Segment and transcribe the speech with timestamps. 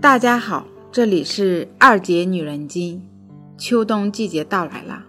[0.00, 3.06] 大家好，这里是二姐女人经。
[3.58, 5.04] 秋冬季节到来了，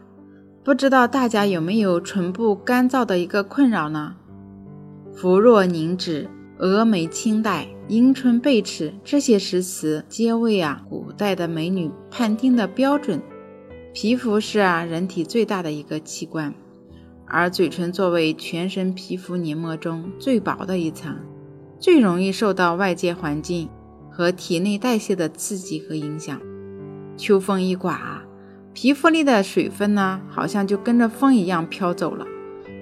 [0.66, 4.18] 不知道大家有没有唇部干燥的一个困扰呢？
[5.16, 13.22] 肤若凝脂、蛾眉轻黛、迎春贝齿，这些诗词皆为啊古代的美女判定的标准。
[13.94, 16.54] 皮肤是啊人体最大的一个器官，
[17.26, 21.16] 而嘴唇作为全身皮肤黏膜中最薄的一层，
[21.80, 23.70] 最容易受到外界环境。
[24.22, 26.40] 和体内代谢的刺激和影响，
[27.18, 28.22] 秋风一刮，
[28.72, 32.24] 皮肤里的水分呢，好像就跟着风一样飘走了，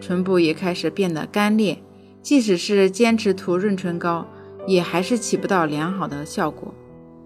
[0.02, 1.81] 唇部也开始变得干裂。
[2.21, 4.27] 即使是坚持涂润唇膏，
[4.67, 6.73] 也还是起不到良好的效果。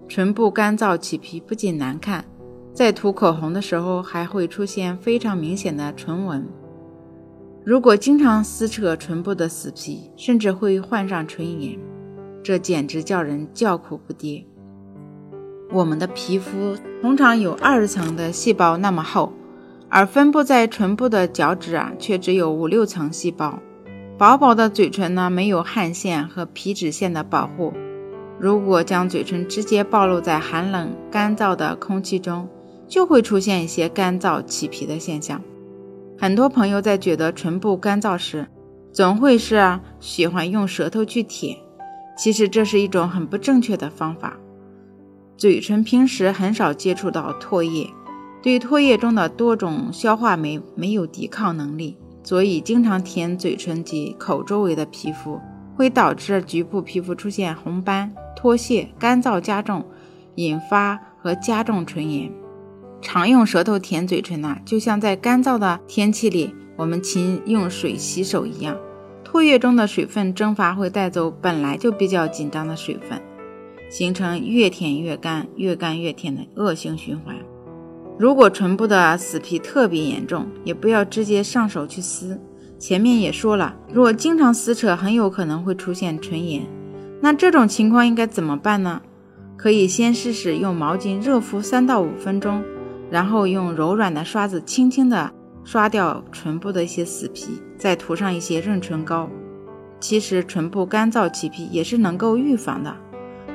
[0.08, 2.24] 唇部干燥起皮不仅难看，
[2.72, 6.46] 在涂口红的时候还会出现非常明显的唇纹。
[7.64, 11.76] 如果经常撕扯唇部的死皮，甚至会患上唇炎。
[12.44, 14.44] 这简直叫人叫苦不迭。
[15.72, 19.32] 我们的皮肤通常有二十层的细胞那么厚，
[19.88, 23.58] 而分布在唇部的角质啊，却只有五六层细胞。
[24.18, 27.72] 薄薄的嘴唇呢，没有汗腺和皮脂腺的保护。
[28.38, 32.46] 如果将嘴唇直接暴露在寒冷干燥的空气中，
[32.86, 35.40] 就会出现一些干燥起皮的现象。
[36.18, 38.46] 很多朋友在觉得唇部干燥时，
[38.92, 41.56] 总会是，喜欢用舌头去舔。
[42.16, 44.36] 其实这是一种很不正确的方法。
[45.36, 47.90] 嘴唇平时很少接触到唾液，
[48.40, 55.40] 对唾液中的多种消化酶没有抵抗能力，所以经常舔嘴唇及口周围的皮肤，
[55.76, 59.84] 会导致局部皮肤出现红斑、脱屑、干燥加重，
[60.36, 62.30] 引发和加重唇炎。
[63.02, 68.76] 常用舌头舔嘴唇呢，就像在干燥的天气里，我们勤用水洗手一样。
[69.34, 73.20] 唾液中的水分蒸发会带走本来就比较紧张的水分，
[73.90, 77.34] 形成越舔越干、越干越舔的恶性循环。
[78.16, 82.40] 如果唇部的死皮特别严重，也不要直接上手去撕。
[82.78, 86.62] 前面也说了，如果经常撕扯，很有可能会出现唇炎。
[87.20, 89.02] 那这种情况应该怎么办呢？
[89.56, 92.62] 可以先试试用毛巾热敷三到五分钟，
[93.10, 95.32] 然后用柔软的刷子轻轻的。
[95.64, 99.28] 刷掉唇部的一些死皮，再涂上一些润唇膏。
[99.98, 102.94] 其实唇部干燥起皮也是能够预防的。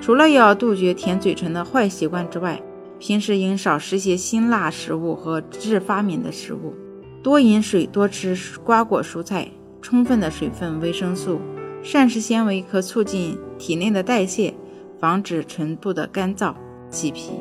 [0.02, 2.62] 除了要杜绝舔嘴唇的坏习惯之外，
[2.98, 6.74] 平时应少食些辛辣食物和致发敏的食物，
[7.22, 9.48] 多饮水，多吃瓜果蔬菜。
[9.82, 11.40] 充分的水分、维生素、
[11.82, 14.54] 膳食纤维可促进体内的代谢，
[15.00, 16.54] 防止唇部的干燥
[16.90, 17.32] 起皮。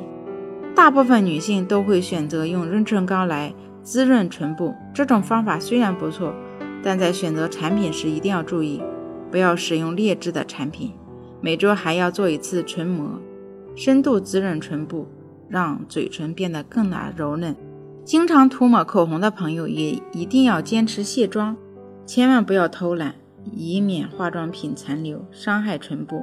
[0.75, 3.53] 大部分女性都会选择用润唇膏来。
[3.89, 6.35] 滋润唇部这种方法虽然不错，
[6.83, 8.83] 但在选择产品时一定要注意，
[9.31, 10.93] 不要使用劣质的产品。
[11.41, 13.19] 每周还要做一次唇膜，
[13.75, 15.07] 深度滋润唇部，
[15.49, 17.57] 让嘴唇变得更加柔嫩。
[18.05, 21.57] 经常涂抹口红的朋友也一定要坚持卸妆，
[22.05, 23.15] 千万不要偷懒，
[23.51, 26.23] 以免化妆品残留伤害唇部，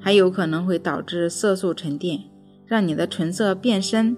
[0.00, 2.20] 还有可能会导致色素沉淀，
[2.64, 4.16] 让你的唇色变深。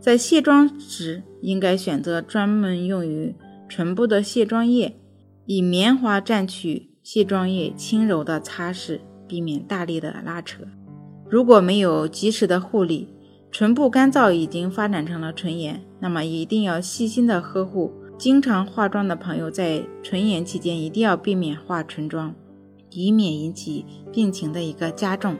[0.00, 3.34] 在卸妆时，应该选择专门用于
[3.68, 4.96] 唇部的卸妆液，
[5.46, 10.62] 以棉花蘸取卸妆液，轻柔的擦拭，避免大力的拉扯。
[11.28, 13.08] 如果没有及时的护理，
[13.50, 17.92] 唇部干燥已经发展成了唇炎，那么一定要细心的呵护。
[18.18, 22.34] 经常化妆的朋友在唇炎期间一定要避免化唇妆，
[22.90, 25.36] 以免引起病情的一个加重。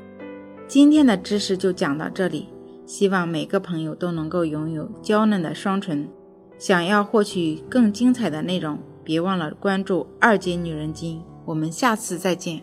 [0.67, 2.49] 今天的知识就讲到这里。
[2.87, 6.09] 希望每个朋友都能够拥有娇嫩的双唇。
[6.57, 11.21] 想要获取更精彩的内容，别忘了关注二姐女人经。
[11.45, 12.63] 我们下次再见。